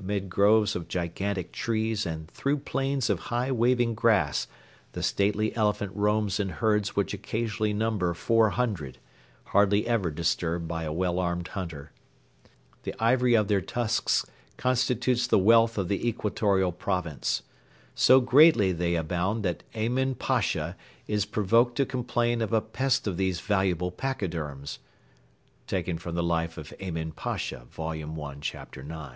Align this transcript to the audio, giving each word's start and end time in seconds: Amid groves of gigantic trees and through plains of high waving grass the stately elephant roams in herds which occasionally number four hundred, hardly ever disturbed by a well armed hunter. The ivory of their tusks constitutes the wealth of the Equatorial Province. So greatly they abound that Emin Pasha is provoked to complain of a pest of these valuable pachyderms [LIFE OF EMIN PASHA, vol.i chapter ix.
Amid 0.00 0.30
groves 0.30 0.74
of 0.74 0.88
gigantic 0.88 1.52
trees 1.52 2.06
and 2.06 2.28
through 2.28 2.56
plains 2.56 3.08
of 3.08 3.20
high 3.30 3.52
waving 3.52 3.94
grass 3.94 4.48
the 4.94 5.00
stately 5.00 5.54
elephant 5.54 5.92
roams 5.94 6.40
in 6.40 6.48
herds 6.48 6.96
which 6.96 7.14
occasionally 7.14 7.72
number 7.72 8.14
four 8.14 8.50
hundred, 8.50 8.98
hardly 9.54 9.86
ever 9.86 10.10
disturbed 10.10 10.66
by 10.66 10.82
a 10.82 10.92
well 10.92 11.20
armed 11.20 11.46
hunter. 11.54 11.92
The 12.82 12.96
ivory 12.98 13.34
of 13.34 13.46
their 13.46 13.60
tusks 13.60 14.26
constitutes 14.56 15.28
the 15.28 15.38
wealth 15.38 15.78
of 15.78 15.86
the 15.86 16.04
Equatorial 16.04 16.72
Province. 16.72 17.44
So 17.94 18.18
greatly 18.20 18.72
they 18.72 18.96
abound 18.96 19.44
that 19.44 19.62
Emin 19.72 20.16
Pasha 20.16 20.76
is 21.06 21.24
provoked 21.24 21.76
to 21.76 21.86
complain 21.86 22.42
of 22.42 22.52
a 22.52 22.60
pest 22.60 23.06
of 23.06 23.16
these 23.16 23.38
valuable 23.38 23.92
pachyderms 23.92 24.80
[LIFE 25.70 26.58
OF 26.58 26.74
EMIN 26.80 27.12
PASHA, 27.12 27.66
vol.i 27.70 28.36
chapter 28.40 28.80
ix. 28.80 29.12